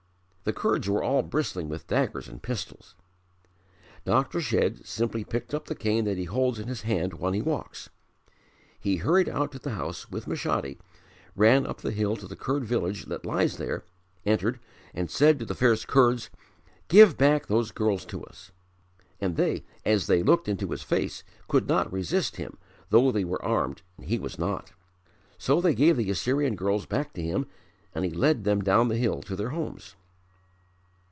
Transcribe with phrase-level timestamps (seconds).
[0.43, 2.95] The Kurds were all bristling with daggers and pistols.
[4.05, 4.41] Dr.
[4.41, 7.91] Shedd simply picked up the cane that he holds in his hand when he walks.
[8.79, 10.79] He hurried out of the house with Meshadi,
[11.35, 13.85] ran up the hill to the Kurd village that lies there,
[14.25, 14.59] entered,
[15.07, 16.31] said to the fierce Kurds,
[16.87, 18.51] 'Give back those girls to us.'
[19.21, 22.57] And they, as they looked into his face, could not resist him
[22.89, 24.73] though they were armed and he was not.
[25.37, 27.45] So they gave the Assyrian girls back to him
[27.93, 29.95] and he led them down the hill to their homes."